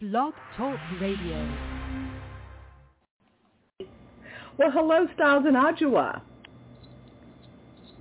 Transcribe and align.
Blog 0.00 0.32
Talk 0.56 0.78
Radio. 0.98 1.56
Well, 4.56 4.70
hello, 4.70 5.06
Styles 5.14 5.44
and 5.46 5.54
Adjua. 5.54 6.22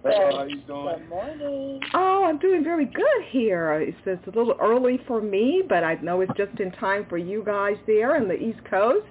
Hey, 0.04 0.30
how 0.32 0.44
you 0.46 0.62
doing? 0.62 0.96
Good 0.98 1.10
morning. 1.10 1.82
Oh, 1.94 2.24
I'm 2.26 2.40
doing 2.40 2.64
very 2.64 2.86
good 2.86 3.26
here. 3.32 3.74
It's, 3.74 3.98
it's 4.06 4.26
a 4.28 4.30
little 4.30 4.56
early 4.62 5.02
for 5.08 5.20
me, 5.22 5.62
but 5.68 5.84
I 5.84 5.96
know 5.96 6.22
it's 6.22 6.32
just 6.38 6.58
in 6.62 6.72
time 6.72 7.06
for 7.10 7.18
you 7.18 7.44
guys 7.46 7.76
there 7.86 8.16
in 8.16 8.30
the 8.30 8.36
East 8.36 8.64
Coast. 8.70 9.08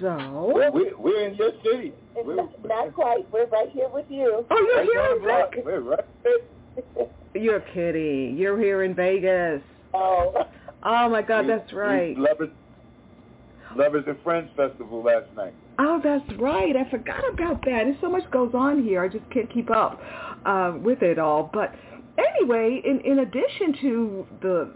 So, 0.00 0.52
We're, 0.54 0.70
we're, 0.70 0.96
we're 0.96 1.26
in 1.26 1.34
your 1.34 1.50
city. 1.64 1.92
It's 2.14 2.24
We're, 2.24 2.36
not, 2.36 2.64
not 2.64 2.94
quite. 2.94 3.28
We're 3.32 3.46
right 3.46 3.70
here 3.70 3.88
with 3.88 4.06
you. 4.08 4.46
oh, 4.48 4.56
you're 4.56 4.76
right 4.76 4.88
here 4.92 5.16
in 5.16 5.22
block. 5.22 5.50
Vegas. 5.50 5.64
We're 5.64 5.80
right 5.80 6.06
there. 6.22 7.42
You're 7.42 7.60
kidding. 7.74 8.36
You're 8.36 8.60
here 8.60 8.84
in 8.84 8.94
Vegas. 8.94 9.60
oh, 9.94 10.44
Oh 10.84 11.08
my 11.08 11.22
God, 11.22 11.46
We- 11.46 11.52
that's 11.52 11.72
right. 11.72 12.16
Lovers, 12.18 12.50
Lovers 13.74 14.04
and 14.06 14.20
Friends 14.22 14.50
Festival 14.56 15.02
last 15.02 15.26
night. 15.36 15.54
Oh, 15.78 16.00
that's 16.02 16.30
right. 16.38 16.76
I 16.76 16.88
forgot 16.90 17.28
about 17.32 17.64
that. 17.64 17.84
There's 17.84 18.00
so 18.00 18.08
much 18.08 18.30
goes 18.30 18.52
on 18.54 18.84
here. 18.84 19.02
I 19.02 19.08
just 19.08 19.28
can't 19.30 19.52
keep 19.52 19.70
up 19.70 20.00
uh, 20.44 20.74
with 20.80 21.02
it 21.02 21.18
all. 21.18 21.50
But 21.52 21.74
anyway, 22.18 22.80
in, 22.84 23.00
in 23.00 23.20
addition 23.20 23.74
to 23.80 24.26
the 24.40 24.70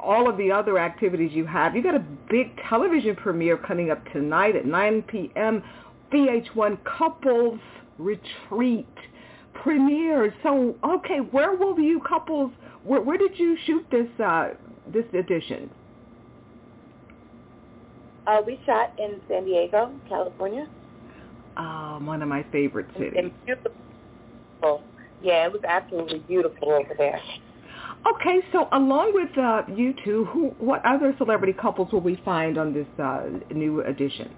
all 0.00 0.28
of 0.30 0.36
the 0.36 0.50
other 0.52 0.78
activities 0.78 1.32
you 1.34 1.44
have, 1.44 1.74
you 1.74 1.82
got 1.82 1.96
a 1.96 2.04
big 2.30 2.56
television 2.68 3.16
premiere 3.16 3.56
coming 3.56 3.90
up 3.90 4.00
tonight 4.12 4.54
at 4.54 4.64
9 4.64 5.02
p.m. 5.02 5.62
VH1 6.12 6.78
Couples 6.84 7.58
Retreat 7.98 8.86
premiere. 9.54 10.32
So, 10.42 10.76
okay, 10.84 11.18
where 11.18 11.54
will 11.56 11.78
you 11.80 12.00
couples? 12.08 12.52
Where, 12.84 13.00
where 13.00 13.18
did 13.18 13.38
you 13.38 13.56
shoot 13.66 13.84
this 13.90 14.06
uh, 14.24 14.50
this 14.92 15.04
edition? 15.14 15.70
uh, 18.28 18.42
we 18.46 18.60
shot 18.66 18.92
in 18.98 19.20
San 19.28 19.44
Diego, 19.44 19.90
California. 20.08 20.68
Um, 21.56 22.06
one 22.06 22.22
of 22.22 22.28
my 22.28 22.44
favorite 22.52 22.86
cities. 22.94 23.14
And 23.16 23.32
beautiful. 23.44 24.82
Yeah, 25.22 25.46
it 25.46 25.52
was 25.52 25.62
absolutely 25.66 26.20
beautiful 26.20 26.72
over 26.72 26.94
there. 26.96 27.20
Okay, 28.14 28.40
so 28.52 28.68
along 28.72 29.12
with 29.14 29.36
uh, 29.36 29.62
you 29.74 29.94
two, 30.04 30.26
who, 30.26 30.48
what 30.58 30.84
other 30.84 31.14
celebrity 31.18 31.52
couples 31.52 31.90
will 31.92 32.00
we 32.00 32.20
find 32.24 32.56
on 32.56 32.72
this 32.72 32.86
uh, 33.02 33.24
new 33.52 33.82
edition? 33.82 34.30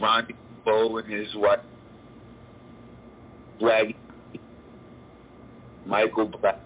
Ronnie 0.00 0.34
Bo 0.64 0.96
and 0.96 1.12
his 1.12 1.32
wife, 1.36 1.60
Black, 3.60 3.86
Michael 5.86 6.26
Black, 6.26 6.60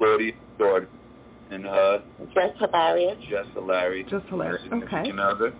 Claudia 0.00 0.32
Jordan, 0.58 0.88
and 1.50 1.64
her, 1.64 2.02
Just 2.34 2.58
hilarious. 2.58 3.18
Jessica 3.28 3.60
Larry. 3.60 4.04
Just 4.08 4.26
hilarious. 4.28 4.62
Okay. 4.72 4.80
significant 4.80 5.20
other. 5.20 5.52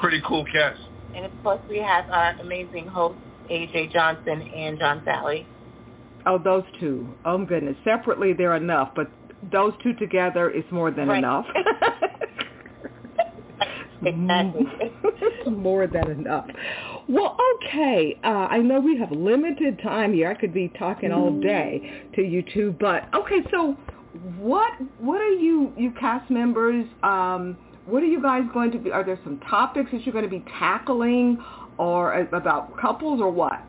Pretty 0.00 0.20
cool 0.26 0.44
cast. 0.52 0.80
And 1.14 1.24
of 1.24 1.30
course, 1.42 1.60
we 1.68 1.78
have 1.78 2.04
our 2.10 2.34
amazing 2.40 2.86
hosts, 2.86 3.20
AJ 3.50 3.92
Johnson 3.92 4.42
and 4.42 4.78
John 4.78 5.02
Salley. 5.06 5.46
Oh, 6.26 6.38
those 6.42 6.64
two. 6.80 7.08
Oh 7.24 7.44
goodness. 7.44 7.76
Separately, 7.84 8.32
they're 8.32 8.56
enough, 8.56 8.90
but 8.96 9.08
those 9.52 9.72
two 9.82 9.94
together 9.94 10.50
is 10.50 10.64
more 10.72 10.90
than 10.90 11.08
Right. 11.08 11.18
enough. 11.18 11.46
Exactly. 14.06 14.66
more 15.50 15.86
than 15.86 16.10
enough. 16.10 16.46
Well, 17.08 17.36
okay. 17.56 18.18
Uh, 18.22 18.28
I 18.28 18.58
know 18.58 18.80
we 18.80 18.96
have 18.98 19.10
limited 19.10 19.80
time 19.82 20.12
here. 20.14 20.30
I 20.30 20.34
could 20.34 20.54
be 20.54 20.72
talking 20.78 21.12
all 21.12 21.38
day 21.40 22.04
to 22.14 22.22
you 22.22 22.44
two, 22.54 22.74
but 22.78 23.12
okay. 23.14 23.40
So, 23.50 23.76
what 24.38 24.72
what 24.98 25.20
are 25.20 25.32
you 25.32 25.72
you 25.76 25.92
cast 25.98 26.30
members? 26.30 26.86
Um, 27.02 27.56
what 27.86 28.02
are 28.02 28.06
you 28.06 28.22
guys 28.22 28.42
going 28.52 28.70
to 28.72 28.78
be? 28.78 28.90
Are 28.90 29.04
there 29.04 29.18
some 29.24 29.40
topics 29.40 29.90
that 29.92 30.04
you're 30.04 30.12
going 30.12 30.24
to 30.24 30.30
be 30.30 30.44
tackling, 30.58 31.42
or 31.78 32.20
about 32.32 32.76
couples, 32.80 33.20
or 33.20 33.30
what? 33.30 33.60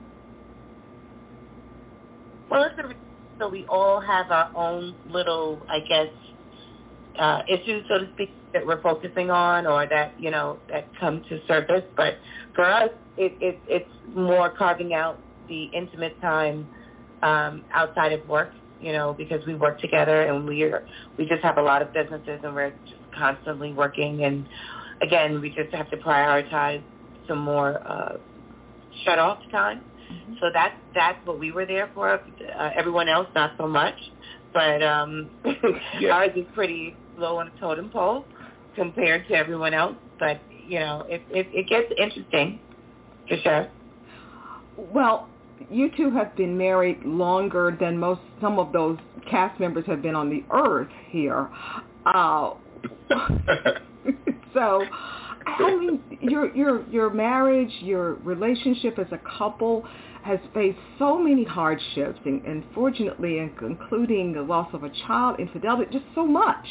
Well, 2.50 2.64
it's 2.64 2.80
a, 2.80 2.94
so 3.40 3.50
we 3.50 3.66
all 3.66 4.00
have 4.00 4.32
our 4.32 4.52
own 4.56 4.96
little, 5.10 5.62
I 5.70 5.80
guess, 5.80 6.08
uh, 7.20 7.42
issues, 7.48 7.86
so 7.88 8.00
to 8.00 8.10
speak, 8.14 8.32
that 8.54 8.66
we're 8.66 8.82
focusing 8.82 9.30
on, 9.30 9.68
or 9.68 9.88
that 9.88 10.14
you 10.20 10.32
know 10.32 10.60
that 10.70 10.88
come 11.00 11.24
to 11.30 11.40
surface. 11.48 11.84
But 11.96 12.16
for 12.56 12.66
us, 12.66 12.90
it, 13.18 13.34
it 13.42 13.60
it's 13.68 13.90
more 14.14 14.50
carving 14.50 14.94
out 14.94 15.20
the 15.48 15.66
intimate 15.66 16.20
time 16.22 16.68
um, 17.24 17.64
outside 17.74 18.14
of 18.14 18.28
work. 18.28 18.52
You 18.82 18.92
know, 18.94 19.16
because 19.18 19.44
we 19.48 19.56
work 19.56 19.82
together 19.82 20.22
and 20.24 20.46
we're 20.48 20.86
we 21.18 21.26
just 21.26 21.42
have 21.44 21.58
a 21.58 21.62
lot 21.62 21.82
of 21.82 21.92
businesses 21.94 22.40
and 22.44 22.54
we're 22.54 22.70
just 22.70 23.02
constantly 23.18 23.74
working. 23.74 24.24
And 24.24 24.46
again, 25.02 25.42
we 25.42 25.50
just 25.50 25.74
have 25.74 25.90
to 25.90 25.98
prioritize 25.98 26.84
some 27.28 27.40
more 27.40 27.82
uh, 27.88 28.18
shut 29.04 29.20
off 29.20 29.40
time. 29.52 29.82
So 30.40 30.48
that's 30.54 30.76
that's 30.94 31.26
what 31.26 31.40
we 31.40 31.52
were 31.52 31.66
there 31.66 31.90
for. 31.94 32.14
Uh, 32.14 32.70
everyone 32.76 33.10
else, 33.10 33.28
not 33.36 33.52
so 33.58 33.68
much. 33.68 33.96
But 34.54 34.82
um, 34.84 35.30
Yeah. 36.00 36.12
ours 36.12 36.32
is 36.36 36.46
pretty 36.54 36.96
low 37.18 37.38
on 37.38 37.52
the 37.54 37.60
totem 37.60 37.90
pole 37.90 38.26
compared 38.76 39.28
to 39.28 39.34
everyone 39.34 39.74
else. 39.74 39.96
But 40.20 40.42
you 40.68 40.80
know, 40.80 41.06
it 41.10 41.22
it, 41.30 41.48
it 41.54 41.68
gets 41.68 41.92
interesting 41.98 42.60
for 43.28 43.38
sure. 43.38 43.68
Well, 44.78 45.28
you 45.70 45.90
two 45.96 46.12
have 46.12 46.36
been 46.36 46.58
married 46.58 47.04
longer 47.04 47.76
than 47.80 47.98
most. 47.98 48.22
Some 48.42 48.60
of 48.60 48.72
those 48.72 48.98
cast 49.30 49.60
members 49.60 49.86
have 49.88 50.02
been 50.02 50.16
on 50.16 50.30
the 50.30 50.44
earth 50.52 50.92
here. 51.10 51.50
Uh, 52.06 52.54
so, 54.54 54.86
I 55.48 55.76
mean, 55.76 56.02
your 56.22 56.56
your 56.56 56.88
your 56.90 57.10
marriage, 57.10 57.72
your 57.82 58.16
relationship 58.16 59.00
as 59.00 59.08
a 59.12 59.20
couple 59.38 59.86
has 60.24 60.40
faced 60.54 60.80
so 61.00 61.18
many 61.18 61.46
hardships, 61.46 62.20
and, 62.26 62.44
and 62.46 62.64
fortunately, 62.76 63.38
including 63.40 64.34
the 64.34 64.42
loss 64.42 64.68
of 64.74 64.84
a 64.84 64.92
child, 65.08 65.40
infidelity, 65.40 65.90
just 65.92 66.06
so 66.14 66.26
much. 66.26 66.66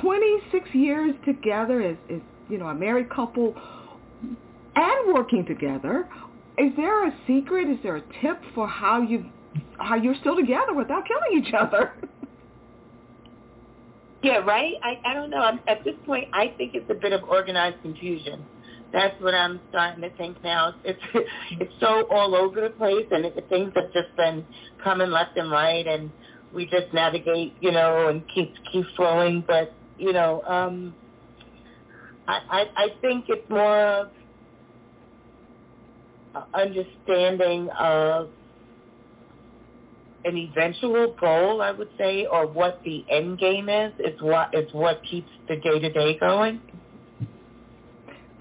Twenty 0.00 0.38
six 0.52 0.68
years 0.74 1.14
together 1.24 1.80
as, 1.80 1.96
as 2.12 2.20
you 2.48 2.58
know 2.58 2.66
a 2.66 2.74
married 2.74 3.10
couple 3.10 3.54
and 4.76 5.14
working 5.14 5.44
together. 5.46 6.08
Is 6.58 6.72
there 6.76 7.06
a 7.06 7.14
secret? 7.26 7.68
Is 7.68 7.78
there 7.82 7.96
a 7.96 8.02
tip 8.22 8.40
for 8.54 8.68
how 8.68 9.02
you 9.02 9.26
how 9.78 9.96
you're 9.96 10.16
still 10.20 10.36
together 10.36 10.74
without 10.74 11.04
killing 11.06 11.44
each 11.44 11.54
other? 11.54 11.92
Yeah, 14.22 14.38
right. 14.38 14.74
I 14.82 15.00
I 15.10 15.14
don't 15.14 15.30
know. 15.30 15.38
I'm, 15.38 15.60
at 15.68 15.84
this 15.84 15.94
point, 16.06 16.28
I 16.32 16.48
think 16.56 16.74
it's 16.74 16.90
a 16.90 16.94
bit 16.94 17.12
of 17.12 17.22
organized 17.24 17.82
confusion. 17.82 18.44
That's 18.92 19.20
what 19.20 19.34
I'm 19.34 19.60
starting 19.68 20.02
to 20.02 20.10
think 20.16 20.42
now. 20.42 20.74
It's 20.84 21.00
it's 21.52 21.72
so 21.80 22.06
all 22.10 22.34
over 22.34 22.60
the 22.60 22.70
place, 22.70 23.06
and 23.10 23.24
it, 23.26 23.46
things 23.48 23.72
have 23.76 23.92
just 23.92 24.16
been 24.16 24.44
coming 24.82 25.10
left 25.10 25.36
and 25.36 25.50
right, 25.50 25.86
and 25.86 26.10
we 26.52 26.64
just 26.66 26.92
navigate, 26.94 27.54
you 27.60 27.72
know, 27.72 28.08
and 28.08 28.22
keep 28.34 28.54
keep 28.72 28.86
flowing. 28.96 29.44
But 29.46 29.72
you 29.98 30.12
know, 30.12 30.42
um, 30.42 30.94
I 32.26 32.40
I, 32.50 32.64
I 32.76 32.88
think 33.00 33.26
it's 33.28 33.48
more 33.50 33.78
of 33.78 34.10
understanding 36.54 37.68
of 37.78 38.30
an 40.26 40.36
eventual 40.36 41.14
goal, 41.18 41.62
I 41.62 41.70
would 41.70 41.88
say, 41.96 42.26
or 42.26 42.46
what 42.46 42.80
the 42.84 43.04
end 43.10 43.38
game 43.38 43.68
is, 43.68 43.92
is 44.00 44.20
what 44.20 44.54
is 44.54 44.68
what 44.72 45.00
keeps 45.08 45.30
the 45.48 45.56
day 45.56 45.78
to 45.78 45.92
day 45.92 46.18
going. 46.18 46.60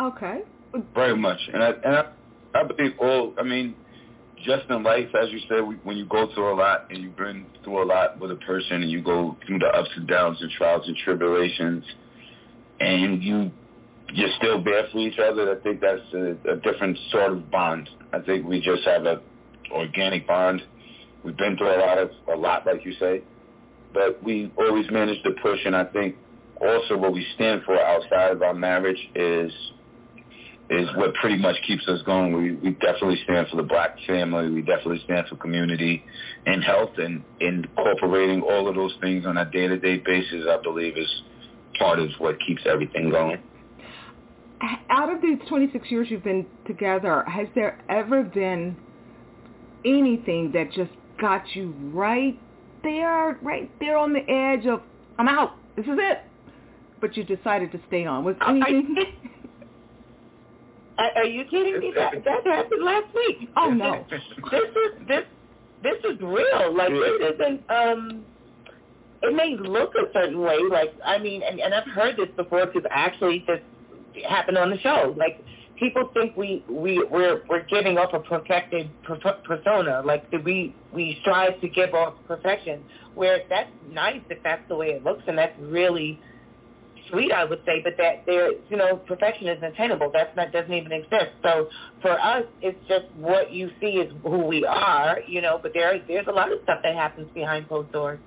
Okay. 0.02 0.42
Very 0.94 1.16
much, 1.16 1.40
and 1.54 1.64
I 1.64 1.70
and 1.70 1.96
I, 1.96 2.12
I 2.56 2.64
believe 2.64 2.94
all. 3.00 3.34
I 3.38 3.44
mean, 3.44 3.76
just 4.44 4.70
in 4.70 4.84
life, 4.84 5.08
as 5.22 5.30
you 5.32 5.40
said, 5.48 5.62
we, 5.62 5.76
when 5.84 5.96
you 5.96 6.06
go 6.06 6.28
through 6.34 6.54
a 6.54 6.58
lot 6.58 6.88
and 6.90 7.02
you've 7.02 7.16
been 7.16 7.46
through 7.64 7.84
a 7.84 7.86
lot 7.86 8.20
with 8.20 8.32
a 8.32 8.36
person, 8.36 8.82
and 8.82 8.92
you 8.92 9.02
go 9.02 9.38
through 9.46 9.60
the 9.60 9.68
ups 9.68 9.90
and 9.96 10.08
downs 10.08 10.38
and 10.42 10.52
trials 10.52 10.84
and 10.88 10.98
tribulations, 10.98 11.86
and 12.80 13.24
you 13.24 13.52
you're 14.14 14.30
still 14.38 14.62
there 14.64 14.88
for 14.92 14.98
each 15.00 15.20
other. 15.20 15.58
I 15.58 15.62
think 15.64 15.82
that's 15.82 16.02
a, 16.14 16.52
a 16.52 16.56
different 16.58 16.98
sort 17.12 17.32
of 17.32 17.50
bond. 17.52 17.90
I 18.12 18.20
think 18.20 18.46
we 18.46 18.60
just 18.60 18.84
have 18.86 19.06
a 19.06 19.22
organic 19.72 20.28
bond. 20.28 20.62
We've 21.26 21.36
been 21.36 21.58
through 21.58 21.76
a 21.76 21.82
lot 21.82 21.98
of 21.98 22.12
a 22.32 22.36
lot, 22.36 22.68
like 22.68 22.86
you 22.86 22.94
say, 23.00 23.24
but 23.94 24.24
we 24.24 24.52
always 24.60 24.86
manage 24.92 25.22
to 25.24 25.32
push. 25.42 25.60
And 25.66 25.76
I 25.76 25.86
think 25.86 26.16
also 26.62 26.96
what 26.96 27.14
we 27.14 27.26
stand 27.34 27.64
for 27.66 27.82
outside 27.82 28.32
of 28.32 28.44
our 28.44 28.54
marriage 28.54 29.10
is 29.16 29.52
is 30.70 30.88
what 30.96 31.16
pretty 31.16 31.38
much 31.38 31.56
keeps 31.66 31.88
us 31.88 32.00
going. 32.04 32.32
We 32.34 32.52
we 32.54 32.72
definitely 32.74 33.20
stand 33.24 33.48
for 33.50 33.56
the 33.56 33.64
black 33.64 33.98
family. 34.06 34.52
We 34.52 34.62
definitely 34.62 35.02
stand 35.06 35.28
for 35.28 35.36
community 35.38 36.04
and 36.46 36.64
health 36.64 36.92
and 37.00 37.24
incorporating 37.40 38.44
all 38.44 38.68
of 38.68 38.76
those 38.76 38.96
things 39.02 39.26
on 39.26 39.38
a 39.38 39.50
day 39.50 39.68
to 39.68 39.80
day 39.80 39.98
basis. 39.98 40.46
I 40.48 40.62
believe 40.62 40.96
is 40.96 41.10
part 41.80 41.98
of 41.98 42.10
what 42.20 42.38
keeps 42.46 42.62
everything 42.68 43.10
going. 43.10 43.42
Out 44.90 45.12
of 45.12 45.24
these 45.24 45.40
26 45.50 45.90
years 45.90 46.08
you've 46.12 46.24
been 46.24 46.46
together, 46.68 47.24
has 47.28 47.48
there 47.56 47.84
ever 47.90 48.24
been 48.24 48.78
anything 49.84 50.52
that 50.54 50.72
just 50.72 50.92
got 51.20 51.44
you 51.56 51.74
right 51.94 52.40
there, 52.84 53.38
right 53.42 53.72
there 53.80 53.98
on 53.98 54.14
the 54.14 54.30
edge 54.30 54.66
of, 54.66 54.82
I'm 55.18 55.28
out. 55.28 55.54
This 55.76 55.86
is 55.86 55.98
it. 55.98 56.20
But 57.02 57.18
you 57.18 57.24
decided 57.24 57.72
to 57.72 57.80
stay 57.88 58.06
on. 58.06 58.24
Was 58.24 58.36
anything? 58.48 58.96
Are 60.98 61.26
you 61.26 61.44
kidding 61.46 61.80
me? 61.80 61.92
That 61.96 62.24
that 62.24 62.46
happened 62.46 62.84
last 62.84 63.14
week. 63.14 63.50
Oh 63.58 63.70
no. 63.70 64.06
this 64.10 64.22
is 64.62 65.08
this 65.08 65.24
this 65.84 65.98
is 66.06 66.20
real. 66.22 66.74
Like 66.76 66.90
it 66.92 67.36
isn't. 67.36 67.70
Um, 67.70 68.24
it 69.22 69.36
may 69.36 69.58
look 69.58 69.94
a 69.96 70.12
certain 70.14 70.40
way. 70.40 70.58
Like 70.70 70.94
I 71.06 71.18
mean, 71.18 71.42
and, 71.44 71.60
and 71.60 71.74
I've 71.74 71.88
heard 71.88 72.16
this 72.16 72.30
before 72.38 72.66
because 72.66 72.90
actually 72.90 73.44
this 73.46 73.60
happened 74.28 74.58
on 74.58 74.70
the 74.70 74.80
show. 74.80 75.14
Like 75.18 75.44
people 75.78 76.10
think 76.14 76.36
we 76.36 76.64
we 76.70 77.04
we're 77.12 77.44
we're 77.50 77.64
giving 77.66 77.98
off 77.98 78.14
a 78.14 78.20
perfected 78.20 78.90
persona. 79.04 80.02
Like 80.06 80.32
we 80.44 80.76
we 80.94 81.18
strive 81.22 81.60
to 81.62 81.68
give 81.68 81.94
off 81.94 82.16
perfection. 82.28 82.84
Where 83.14 83.40
that's 83.50 83.70
nice 83.92 84.22
if 84.30 84.42
that's 84.44 84.68
the 84.68 84.76
way 84.76 84.88
it 84.88 85.04
looks, 85.04 85.24
and 85.28 85.38
that's 85.38 85.58
really 85.60 86.20
sweet, 87.10 87.32
I 87.32 87.46
would 87.46 87.62
say, 87.66 87.82
but 87.84 87.94
that 87.98 88.26
there, 88.26 88.52
you 88.70 88.78
know, 88.78 88.98
perfection 88.98 89.48
is 89.48 89.62
attainable. 89.62 90.12
That's 90.14 90.36
not 90.36 90.52
doesn't 90.52 90.74
even 90.74 90.92
exist. 90.92 91.32
So 91.44 91.70
for 92.02 92.20
us, 92.20 92.44
it's 92.62 92.80
just 92.88 93.06
what 93.16 93.52
you 93.52 93.70
see 93.80 93.98
is 93.98 94.12
who 94.24 94.46
we 94.46 94.66
are, 94.66 95.20
you 95.28 95.42
know. 95.42 95.60
But 95.62 95.74
there, 95.74 96.02
there's 96.08 96.28
a 96.28 96.32
lot 96.32 96.52
of 96.52 96.60
stuff 96.64 96.80
that 96.84 96.96
happens 96.96 97.30
behind 97.34 97.68
closed 97.68 97.92
doors, 97.92 98.20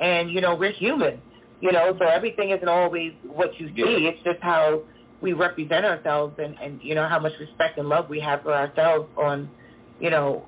and 0.00 0.30
you 0.30 0.40
know, 0.40 0.54
we're 0.54 0.72
human, 0.72 1.20
you 1.60 1.72
know. 1.72 1.96
So 1.98 2.06
everything 2.06 2.50
isn't 2.50 2.68
always 2.68 3.12
what 3.24 3.58
you 3.60 3.68
see. 3.68 3.74
Yeah. 3.76 4.10
It's 4.10 4.22
just 4.24 4.40
how 4.42 4.82
we 5.24 5.32
represent 5.32 5.86
ourselves, 5.86 6.34
and 6.38 6.54
and 6.62 6.78
you 6.82 6.94
know 6.94 7.08
how 7.08 7.18
much 7.18 7.32
respect 7.40 7.78
and 7.78 7.88
love 7.88 8.10
we 8.10 8.20
have 8.20 8.42
for 8.42 8.52
ourselves 8.52 9.08
on, 9.16 9.50
you 9.98 10.10
know, 10.10 10.44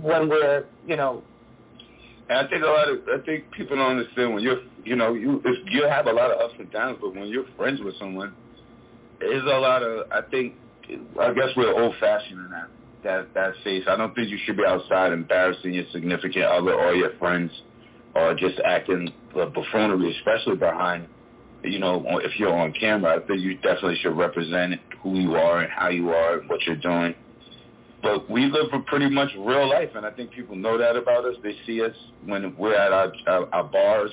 when 0.00 0.28
we're, 0.28 0.66
you 0.86 0.96
know, 0.96 1.22
and 2.28 2.46
I 2.46 2.50
think 2.50 2.62
a 2.62 2.66
lot 2.66 2.90
of 2.90 2.98
I 3.08 3.24
think 3.24 3.50
people 3.52 3.78
don't 3.78 3.98
understand 3.98 4.34
when 4.34 4.42
you're 4.42 4.60
you 4.84 4.96
know 4.96 5.14
you 5.14 5.42
you 5.70 5.84
have 5.88 6.06
a 6.06 6.12
lot 6.12 6.30
of 6.30 6.38
ups 6.40 6.54
and 6.58 6.70
downs, 6.70 6.98
but 7.00 7.14
when 7.14 7.28
you're 7.28 7.46
friends 7.56 7.80
with 7.82 7.94
someone, 7.98 8.34
there's 9.18 9.44
a 9.44 9.58
lot 9.58 9.82
of 9.82 10.12
I 10.12 10.20
think 10.30 10.56
I 11.18 11.32
guess 11.32 11.48
we're 11.56 11.72
old 11.72 11.94
fashioned 11.98 12.38
in 12.38 12.50
that 12.50 12.68
that 13.02 13.34
that 13.34 13.54
phase. 13.64 13.84
I 13.88 13.96
don't 13.96 14.14
think 14.14 14.28
you 14.28 14.38
should 14.44 14.58
be 14.58 14.64
outside 14.66 15.14
embarrassing 15.14 15.72
your 15.72 15.86
significant 15.90 16.44
other 16.44 16.74
or 16.74 16.94
your 16.94 17.16
friends, 17.18 17.50
or 18.14 18.34
just 18.34 18.60
acting 18.60 19.10
uh, 19.34 19.46
buffoonery, 19.46 20.14
especially 20.18 20.56
behind 20.56 21.08
you 21.62 21.78
know 21.78 22.04
if 22.22 22.38
you're 22.38 22.56
on 22.56 22.72
camera. 22.72 23.20
I 23.22 23.26
think 23.26 23.40
you 23.40 23.54
definitely 23.56 23.98
should 24.02 24.16
represent 24.16 24.74
who 25.02 25.18
you 25.18 25.34
are 25.34 25.60
and 25.60 25.70
how 25.70 25.88
you 25.88 26.10
are 26.10 26.38
and 26.38 26.48
what 26.48 26.62
you're 26.66 26.76
doing 26.76 27.14
but 28.02 28.30
we 28.30 28.46
live 28.46 28.72
a 28.72 28.80
pretty 28.80 29.10
much 29.10 29.30
real 29.36 29.68
life, 29.68 29.90
and 29.94 30.06
I 30.06 30.10
think 30.10 30.30
people 30.30 30.56
know 30.56 30.78
that 30.78 30.96
about 30.96 31.24
us. 31.26 31.34
They 31.42 31.54
see 31.66 31.82
us 31.82 31.94
when 32.24 32.54
we're 32.56 32.74
at 32.74 32.92
our, 32.92 33.12
our, 33.26 33.54
our 33.54 33.64
bars. 33.64 34.10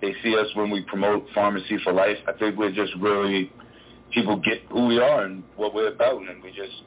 They 0.00 0.14
see 0.24 0.36
us 0.36 0.46
when 0.54 0.70
we 0.70 0.82
promote 0.82 1.26
Farmacy 1.34 1.80
for 1.84 1.92
Life. 1.92 2.16
I 2.26 2.32
think 2.32 2.56
we're 2.56 2.72
just 2.72 2.92
really 3.00 3.52
people 4.12 4.36
get 4.36 4.62
who 4.70 4.86
we 4.86 4.98
are 4.98 5.24
and 5.24 5.44
what 5.56 5.72
we're 5.72 5.92
about, 5.92 6.28
and 6.28 6.42
we 6.42 6.50
just 6.50 6.82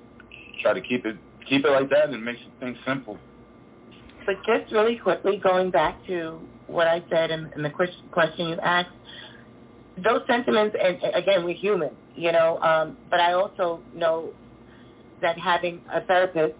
try 0.61 0.73
to 0.73 0.81
keep 0.81 1.05
it 1.05 1.15
keep 1.47 1.63
it 1.63 1.69
like 1.69 1.89
that 1.91 2.09
and 2.09 2.23
make 2.23 2.37
things 2.59 2.77
simple. 2.85 3.17
But 4.25 4.35
just 4.45 4.73
really 4.73 4.97
quickly, 4.97 5.37
going 5.37 5.71
back 5.71 6.05
to 6.07 6.39
what 6.67 6.87
I 6.87 7.03
said 7.09 7.31
in, 7.31 7.51
in 7.55 7.61
the 7.61 7.69
question 7.69 8.47
you 8.47 8.57
asked, 8.61 8.89
those 10.03 10.21
sentiments, 10.27 10.75
and 10.81 10.97
again, 11.13 11.43
we're 11.43 11.55
human, 11.55 11.91
you 12.15 12.31
know. 12.31 12.59
Um, 12.59 12.97
but 13.09 13.19
I 13.19 13.33
also 13.33 13.81
know 13.93 14.31
that 15.21 15.37
having 15.37 15.81
a 15.93 16.01
therapist, 16.01 16.55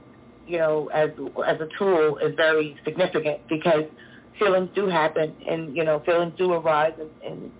you 0.47 0.57
know, 0.57 0.89
as 0.93 1.09
as 1.45 1.59
a 1.59 1.67
tool 1.77 2.17
is 2.17 2.33
very 2.35 2.77
significant 2.85 3.41
because 3.49 3.83
feelings 4.39 4.69
do 4.75 4.87
happen 4.87 5.33
and 5.49 5.75
you 5.75 5.83
know 5.83 6.01
feelings 6.05 6.33
do 6.37 6.51
arise 6.53 6.93
and, 6.99 7.09
and 7.25 7.51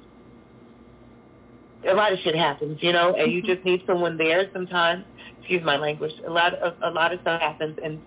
a 1.89 1.93
lot 1.93 2.11
of 2.11 2.19
shit 2.19 2.35
happens, 2.35 2.79
you 2.81 2.91
know, 2.91 3.13
and 3.15 3.31
you 3.31 3.41
just 3.41 3.63
need 3.63 3.81
someone 3.85 4.17
there 4.17 4.49
sometimes. 4.53 5.05
Excuse 5.39 5.63
my 5.63 5.77
language. 5.77 6.11
A 6.25 6.31
lot 6.31 6.53
of 6.55 6.73
a 6.83 6.89
lot 6.89 7.13
of 7.13 7.19
stuff 7.21 7.41
happens, 7.41 7.77
and 7.83 7.99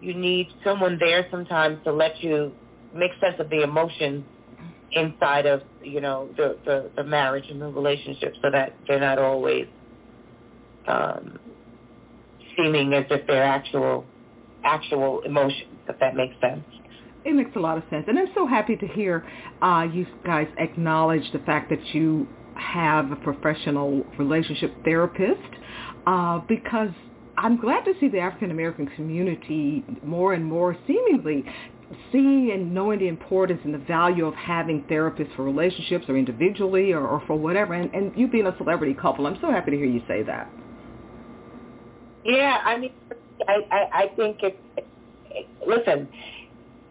you 0.00 0.14
need 0.14 0.48
someone 0.62 0.98
there 1.00 1.26
sometimes 1.30 1.78
to 1.84 1.92
let 1.92 2.22
you 2.22 2.52
make 2.94 3.10
sense 3.20 3.34
of 3.38 3.50
the 3.50 3.62
emotions 3.62 4.24
inside 4.94 5.46
of 5.46 5.62
you 5.82 6.00
know 6.00 6.28
the 6.36 6.58
the, 6.64 6.90
the 6.96 7.04
marriage 7.04 7.44
and 7.50 7.60
the 7.60 7.68
relationship, 7.68 8.34
so 8.42 8.50
that 8.50 8.74
they're 8.86 9.00
not 9.00 9.18
always 9.18 9.66
um, 10.86 11.38
seeming 12.56 12.92
as 12.94 13.04
if 13.10 13.26
they're 13.26 13.42
actual 13.42 14.04
actual 14.64 15.20
emotions, 15.22 15.70
if 15.88 15.98
that 16.00 16.14
makes 16.14 16.34
sense. 16.40 16.64
It 17.24 17.34
makes 17.34 17.50
a 17.56 17.58
lot 17.58 17.78
of 17.78 17.84
sense. 17.90 18.04
And 18.06 18.18
I'm 18.18 18.28
so 18.34 18.46
happy 18.46 18.76
to 18.76 18.86
hear 18.86 19.26
uh, 19.62 19.86
you 19.90 20.06
guys 20.26 20.46
acknowledge 20.58 21.22
the 21.32 21.38
fact 21.40 21.70
that 21.70 21.94
you 21.94 22.28
have 22.54 23.10
a 23.10 23.16
professional 23.16 24.04
relationship 24.18 24.72
therapist 24.84 25.40
uh, 26.06 26.40
because 26.48 26.90
I'm 27.36 27.60
glad 27.60 27.84
to 27.84 27.94
see 27.98 28.08
the 28.08 28.20
African 28.20 28.50
American 28.50 28.86
community 28.88 29.84
more 30.04 30.34
and 30.34 30.44
more 30.44 30.76
seemingly 30.86 31.44
seeing 32.12 32.50
and 32.52 32.72
knowing 32.72 32.98
the 32.98 33.08
importance 33.08 33.60
and 33.64 33.74
the 33.74 33.78
value 33.78 34.26
of 34.26 34.34
having 34.34 34.82
therapists 34.84 35.34
for 35.36 35.42
relationships 35.44 36.04
or 36.08 36.16
individually 36.16 36.92
or, 36.92 37.06
or 37.06 37.22
for 37.26 37.36
whatever. 37.36 37.74
And, 37.74 37.92
and 37.94 38.12
you 38.16 38.28
being 38.28 38.46
a 38.46 38.56
celebrity 38.56 38.94
couple, 38.94 39.26
I'm 39.26 39.38
so 39.40 39.50
happy 39.50 39.72
to 39.72 39.76
hear 39.76 39.86
you 39.86 40.02
say 40.08 40.22
that. 40.22 40.50
Yeah, 42.24 42.58
I 42.64 42.78
mean, 42.78 42.92
I 43.46 43.54
I, 43.70 44.02
I 44.04 44.08
think 44.16 44.38
it's 44.42 44.56
it, 45.30 45.46
listen. 45.66 46.08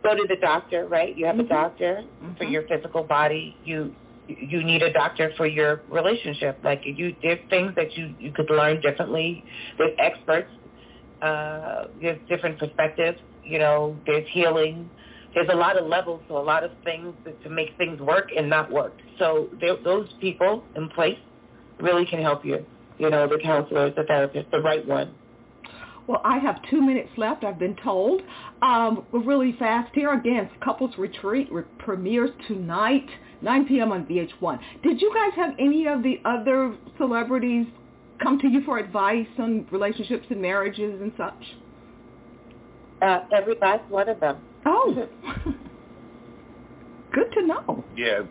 Go 0.03 0.15
to 0.15 0.25
the 0.27 0.35
doctor, 0.41 0.85
right? 0.85 1.17
You 1.17 1.25
have 1.25 1.35
mm-hmm. 1.35 1.45
a 1.45 1.49
doctor 1.49 2.03
mm-hmm. 2.03 2.35
for 2.35 2.43
your 2.43 2.67
physical 2.67 3.03
body. 3.03 3.57
You 3.63 3.95
you 4.27 4.63
need 4.63 4.83
a 4.83 4.91
doctor 4.91 5.31
for 5.37 5.47
your 5.47 5.81
relationship. 5.89 6.59
Like 6.63 6.81
you, 6.85 7.15
there's 7.21 7.39
things 7.49 7.73
that 7.75 7.97
you 7.97 8.13
you 8.19 8.31
could 8.31 8.49
learn 8.49 8.81
differently. 8.81 9.43
There's 9.77 9.95
experts. 9.97 10.49
Uh, 11.21 11.85
there's 12.01 12.19
different 12.27 12.59
perspectives. 12.59 13.17
You 13.43 13.59
know, 13.59 13.97
there's 14.05 14.27
healing. 14.31 14.89
There's 15.33 15.49
a 15.51 15.55
lot 15.55 15.77
of 15.77 15.87
levels 15.87 16.21
to 16.27 16.35
a 16.35 16.37
lot 16.37 16.63
of 16.63 16.71
things 16.83 17.13
to 17.43 17.49
make 17.49 17.75
things 17.77 17.99
work 17.99 18.29
and 18.35 18.49
not 18.49 18.71
work. 18.71 18.93
So 19.17 19.49
those 19.83 20.07
people 20.21 20.63
in 20.75 20.89
place 20.89 21.17
really 21.79 22.05
can 22.05 22.21
help 22.21 22.45
you. 22.45 22.65
You 22.99 23.09
know, 23.09 23.27
the 23.27 23.39
counselors, 23.43 23.93
the 23.95 24.03
therapists, 24.03 24.51
the 24.51 24.61
right 24.61 24.87
one. 24.87 25.13
Well, 26.05 26.21
I 26.25 26.37
have 26.39 26.59
two 26.69 26.81
minutes 26.81 27.09
left, 27.15 27.43
I've 27.43 27.57
been 27.57 27.77
told. 27.81 28.21
Um, 28.61 29.05
really 29.11 29.55
fast 29.57 29.93
here 29.95 30.13
again, 30.13 30.49
Couples 30.63 30.91
Retreat 30.97 31.49
premieres 31.79 32.31
tonight, 32.47 33.07
9 33.41 33.65
p.m. 33.67 33.91
on 33.93 34.05
VH1. 34.05 34.59
Did 34.83 35.01
you 35.01 35.13
guys 35.13 35.31
have 35.37 35.55
any 35.59 35.87
of 35.87 36.03
the 36.03 36.19
other 36.25 36.75
celebrities 36.97 37.67
come 38.21 38.37
to 38.39 38.47
you 38.47 38.63
for 38.65 38.79
advice 38.79 39.27
on 39.39 39.65
relationships 39.71 40.25
and 40.29 40.41
marriages 40.41 41.01
and 41.01 41.13
such? 41.17 41.55
Uh, 43.03 43.19
every 43.35 43.55
last 43.61 43.89
one 43.89 44.07
of 44.07 44.19
them. 44.21 44.37
Oh, 44.65 45.07
good 47.11 47.31
to 47.33 47.45
know. 47.45 47.83
Yeah, 47.97 48.21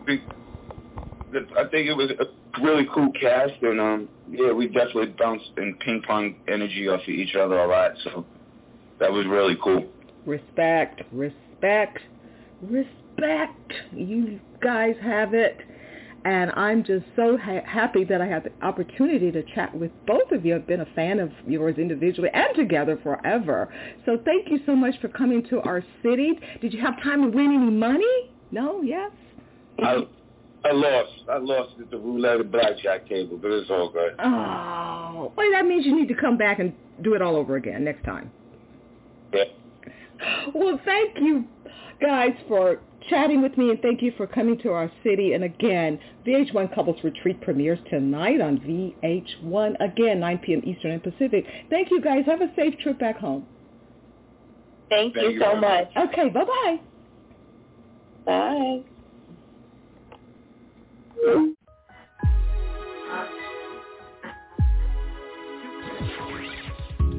I 1.31 1.65
think 1.69 1.87
it 1.87 1.95
was 1.95 2.09
a 2.19 2.61
really 2.61 2.87
cool 2.91 3.11
cast, 3.19 3.53
and 3.61 3.79
um, 3.79 4.09
yeah, 4.27 4.51
we 4.51 4.67
definitely 4.67 5.13
bounced 5.17 5.45
and 5.57 5.79
ping 5.79 6.01
pong 6.07 6.35
energy 6.47 6.87
off 6.87 7.01
of 7.01 7.09
each 7.09 7.35
other 7.35 7.59
a 7.59 7.67
lot. 7.67 7.91
So 8.03 8.25
that 8.99 9.11
was 9.11 9.27
really 9.27 9.57
cool. 9.63 9.85
Respect, 10.25 11.03
respect, 11.11 11.99
respect. 12.63 13.73
You 13.91 14.39
guys 14.59 14.95
have 15.03 15.35
it. 15.35 15.57
And 16.25 16.51
I'm 16.51 16.83
just 16.83 17.05
so 17.15 17.37
ha- 17.37 17.65
happy 17.65 18.05
that 18.05 18.21
I 18.21 18.25
had 18.25 18.45
the 18.45 18.65
opportunity 18.65 19.29
to 19.31 19.43
chat 19.53 19.75
with 19.75 19.91
both 20.07 20.31
of 20.31 20.45
you. 20.45 20.55
I've 20.55 20.67
been 20.67 20.81
a 20.81 20.87
fan 20.95 21.19
of 21.19 21.31
yours 21.45 21.77
individually 21.77 22.29
and 22.33 22.55
together 22.55 22.97
forever. 23.03 23.73
So 24.05 24.17
thank 24.23 24.49
you 24.49 24.59
so 24.65 24.75
much 24.75 24.95
for 25.01 25.09
coming 25.09 25.45
to 25.49 25.59
our 25.61 25.83
city. 26.01 26.39
Did 26.61 26.73
you 26.73 26.81
have 26.81 27.01
time 27.03 27.23
to 27.23 27.27
win 27.27 27.47
any 27.47 27.71
money? 27.71 28.31
No? 28.51 28.81
Yes? 28.81 29.11
I, 29.79 30.07
I 30.63 30.71
lost. 30.71 31.11
I 31.29 31.37
lost 31.37 31.73
at 31.81 31.91
the 31.91 31.97
roulette 31.97 32.39
and 32.39 32.51
blackjack 32.51 33.09
table, 33.09 33.37
but 33.41 33.51
it's 33.51 33.69
all 33.69 33.89
good. 33.89 34.15
Oh, 34.19 35.33
well, 35.35 35.51
that 35.51 35.65
means 35.65 35.85
you 35.85 35.95
need 35.95 36.07
to 36.07 36.15
come 36.15 36.37
back 36.37 36.59
and 36.59 36.73
do 37.01 37.15
it 37.15 37.21
all 37.21 37.35
over 37.35 37.57
again 37.57 37.83
next 37.83 38.05
time. 38.05 38.31
Yeah. 39.33 39.43
Well, 40.53 40.79
thank 40.85 41.17
you 41.17 41.43
guys 42.01 42.31
for 42.47 42.79
chatting 43.09 43.41
with 43.41 43.57
me, 43.57 43.69
and 43.69 43.81
thank 43.81 44.01
you 44.01 44.13
for 44.17 44.27
coming 44.27 44.57
to 44.59 44.71
our 44.71 44.91
city. 45.03 45.33
And 45.33 45.43
again, 45.43 45.99
VH1 46.25 46.73
Couples 46.73 46.97
Retreat 47.03 47.41
premieres 47.41 47.79
tonight 47.89 48.41
on 48.41 48.59
VH1, 48.59 49.75
again, 49.79 50.19
9 50.19 50.37
p.m. 50.39 50.61
Eastern 50.65 50.91
and 50.91 51.03
Pacific. 51.03 51.45
Thank 51.69 51.91
you 51.91 52.01
guys. 52.01 52.25
Have 52.25 52.41
a 52.41 52.53
safe 52.55 52.77
trip 52.79 52.99
back 52.99 53.17
home. 53.17 53.45
Thank, 54.89 55.15
thank 55.15 55.27
you, 55.27 55.33
you 55.33 55.39
so 55.41 55.55
much. 55.55 55.89
Okay, 55.95 56.29
bye-bye. 56.29 56.79
Bye. 58.25 58.83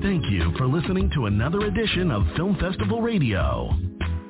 Thank 0.03 0.31
you 0.31 0.53
for 0.59 0.67
listening 0.67 1.11
to 1.15 1.27
another 1.27 1.61
edition 1.61 2.11
of 2.11 2.25
Film 2.37 2.57
Festival 2.61 3.01
Radio. 3.01 3.94